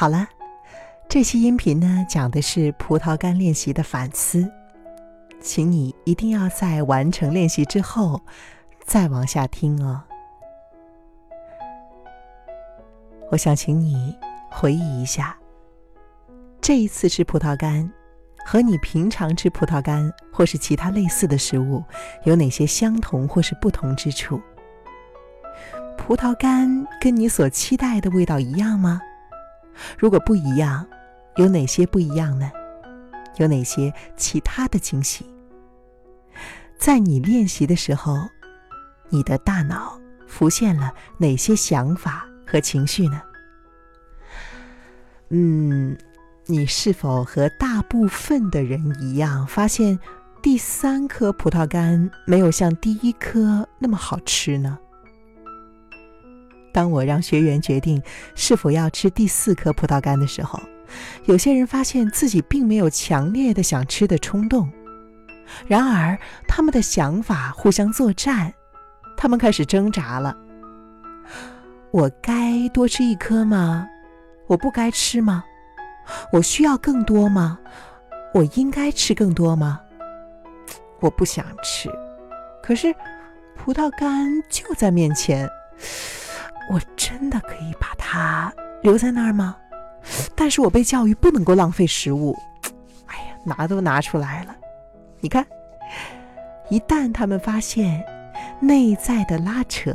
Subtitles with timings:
[0.00, 0.26] 好了，
[1.10, 4.50] 这期音频呢讲的是葡萄干练习的反思，
[5.42, 8.18] 请你一定要在完成练习之后
[8.82, 10.02] 再往下听哦。
[13.30, 14.16] 我想请你
[14.50, 15.36] 回忆一下，
[16.62, 17.92] 这一次吃葡萄干
[18.46, 21.84] 和你平常吃葡萄干或是其他类似的食物
[22.24, 24.40] 有哪些相同或是不同之处？
[25.98, 28.98] 葡萄干跟你所期待的味道一样吗？
[29.98, 30.86] 如果不一样，
[31.36, 32.50] 有哪些不一样呢？
[33.36, 35.24] 有哪些其他的惊喜？
[36.78, 38.16] 在你练习的时候，
[39.08, 43.22] 你的大脑浮现了哪些想法和情绪呢？
[45.28, 45.96] 嗯，
[46.46, 49.98] 你是否和大部分的人一样，发现
[50.42, 54.78] 第三颗葡萄干没有像第一颗那么好吃呢？
[56.72, 58.02] 当我让学员决定
[58.34, 60.60] 是否要吃第四颗葡萄干的时候，
[61.24, 64.70] 有些人发现自己并没有强烈的想吃的冲动。
[65.66, 68.52] 然而，他们的想法互相作战，
[69.16, 70.36] 他们开始挣扎了：
[71.90, 73.86] 我该多吃一颗吗？
[74.46, 75.44] 我不该吃吗？
[76.32, 77.58] 我需要更多吗？
[78.32, 79.80] 我应该吃更多吗？
[81.00, 81.90] 我不想吃，
[82.62, 82.94] 可是
[83.56, 85.48] 葡萄干就在面前。
[86.70, 89.56] 我真的可以把它留在那儿吗？
[90.36, 92.36] 但是我被教育不能够浪费食物。
[93.06, 94.54] 哎呀，拿都拿出来了，
[95.18, 95.44] 你看，
[96.68, 98.04] 一旦他们发现
[98.60, 99.92] 内在的拉扯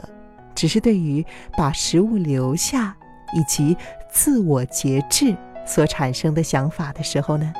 [0.53, 1.25] 只是对于
[1.57, 2.93] 把食物留下
[3.33, 3.77] 以及
[4.09, 5.33] 自我节制
[5.65, 7.53] 所产生的想法的时候呢，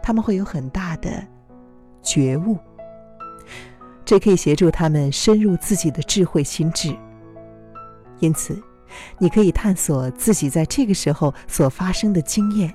[0.00, 1.10] 他们会有很大的
[2.04, 2.56] 觉悟。
[4.04, 6.96] 这可以协助他们深入自己的智慧心智。
[8.20, 8.60] 因此，
[9.18, 12.74] 你可以探索自己在这个时候所发生的经验，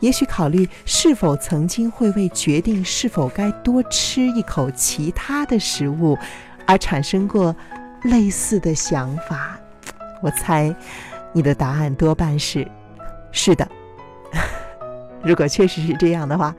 [0.00, 6.18] 也许考虑是否曾经会为决定是否该多吃一口其他的食物
[6.66, 7.54] 而产生过
[8.02, 9.58] 类似的想法。
[10.20, 10.74] 我猜，
[11.32, 12.66] 你的答案多半是
[13.32, 13.66] 是的。
[15.22, 16.54] 如果确实是这样的话，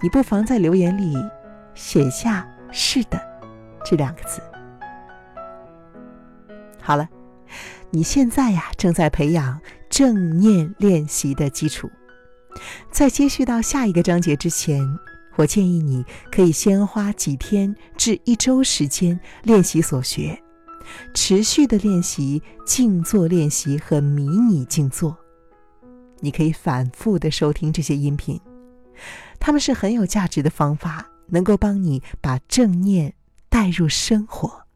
[0.00, 1.14] 你不妨在留言里
[1.74, 3.20] 写下“是的”
[3.84, 4.42] 这两个字。
[6.80, 7.08] 好了。
[7.90, 11.90] 你现在呀，正在培养正念练习的基础。
[12.90, 14.86] 在接续到下一个章节之前，
[15.36, 20.38] 我建议你可以先花几天至一周时间练习所学，
[21.14, 25.16] 持续的练习静坐练习和迷你静坐。
[26.20, 28.38] 你可以反复的收听这些音频，
[29.40, 33.14] 它们是很有价值的方法，能够帮你把正念
[33.48, 34.67] 带入生活。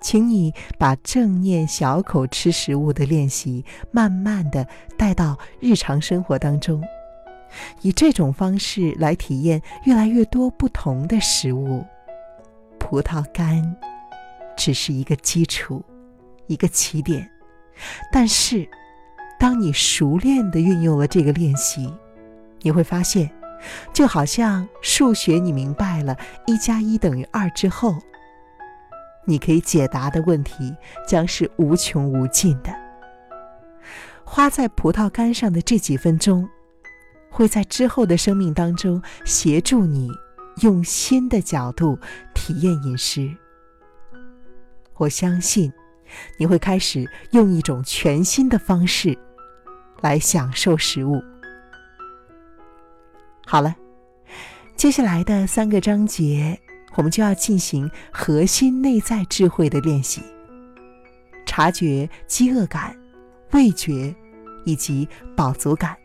[0.00, 4.66] 请你把正念小口吃食物的练习，慢慢的
[4.96, 6.82] 带到日常生活当中，
[7.82, 11.84] 以这种方式来体验越来越多不同的食物。
[12.78, 13.76] 葡萄干
[14.56, 15.84] 只是一个基础，
[16.46, 17.30] 一个起点，
[18.10, 18.66] 但是，
[19.38, 21.92] 当你熟练的运用了这个练习，
[22.62, 23.30] 你会发现，
[23.92, 26.16] 就好像数学，你明白了
[26.46, 27.94] 一加一等于二之后。
[29.24, 30.74] 你可以解答的问题
[31.06, 32.74] 将是无穷无尽的。
[34.24, 36.48] 花在葡萄干上的这几分钟，
[37.28, 40.08] 会在之后的生命当中协助你
[40.62, 41.98] 用新的角度
[42.34, 43.28] 体验饮食。
[44.94, 45.72] 我相信，
[46.38, 49.18] 你会开始用一种全新的方式
[50.00, 51.20] 来享受食物。
[53.46, 53.74] 好了，
[54.76, 56.60] 接下来的三个章节。
[56.94, 60.22] 我们就要进行核心内在智慧的练习，
[61.46, 62.96] 察觉饥饿感、
[63.52, 64.14] 味觉
[64.64, 65.96] 以及饱足感。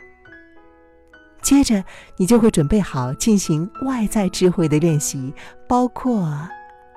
[1.41, 1.84] 接着，
[2.18, 5.34] 你就会准备好进行外在智慧的练习，
[5.68, 6.28] 包括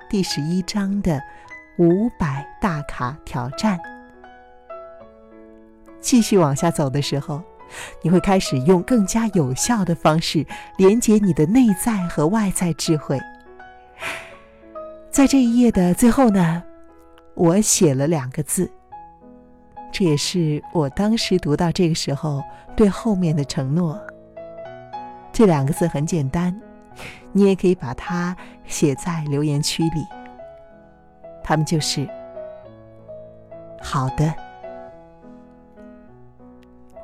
[0.09, 1.21] 第十一章的
[1.79, 3.79] 五百大卡挑战。
[6.01, 7.43] 继续往下走的时候，
[8.03, 10.47] 你会开始用更加有效的方式
[10.79, 13.21] 连接你的内在和外在智慧。
[15.11, 16.63] 在这一页的最后呢，
[17.35, 18.71] 我写了两个字，
[19.93, 22.43] 这也是我当时读到这个时候
[22.77, 24.01] 对后面的承诺。
[25.33, 26.61] 这两个字很简单，
[27.33, 28.37] 你也可以把它
[28.67, 30.05] 写在留言区里。
[31.45, 32.09] 他们就是
[33.81, 34.35] “好的”。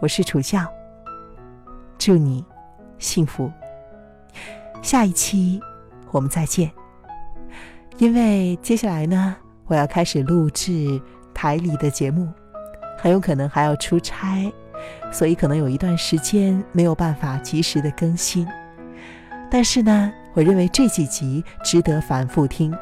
[0.01, 0.67] 我是楚笑，
[1.97, 2.45] 祝你
[2.99, 3.51] 幸福。
[4.83, 5.61] 下一期
[6.11, 6.71] 我们再见。
[7.99, 9.37] 因为接下来呢，
[9.67, 11.01] 我要开始录制
[11.33, 12.29] 台里的节目，
[12.99, 14.53] 很有可能还要出差，
[15.13, 18.47] 所以可能有一段时间没有办法及时的更新。
[19.49, 22.77] 但是呢，我认为这几集值得反复听，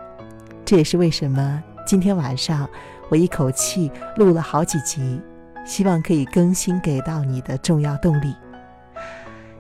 [0.64, 2.66] 这也是为什么今天晚上
[3.10, 5.20] 我一口气录了好几集，
[5.66, 8.34] 希望可以更新给到你的重要动力。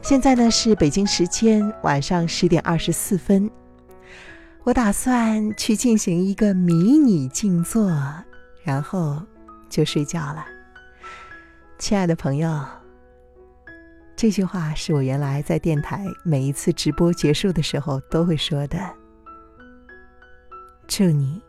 [0.00, 3.50] 现在呢是北京时间晚上十点二十四分，
[4.64, 7.90] 我打算去进行一个迷你静坐，
[8.62, 9.20] 然后
[9.68, 10.46] 就睡觉了。
[11.78, 12.64] 亲爱的朋友，
[14.14, 18.78] 这句话是我原来在电台每一次直播结束的时候都会说的。
[20.86, 21.42] 祝你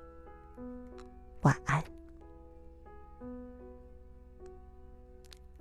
[1.41, 1.83] 晚安，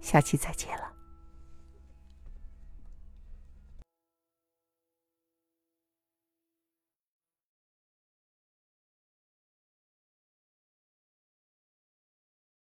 [0.00, 0.91] 下期再见了。